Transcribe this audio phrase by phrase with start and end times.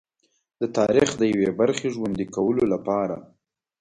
[0.61, 3.15] د تاریخ د یوې برخې ژوندي کولو لپاره.